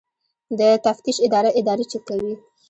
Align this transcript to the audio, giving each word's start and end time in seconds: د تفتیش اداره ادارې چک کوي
د 0.59 0.61
تفتیش 0.85 1.17
اداره 1.25 1.49
ادارې 1.59 1.85
چک 1.91 2.01
کوي 2.09 2.33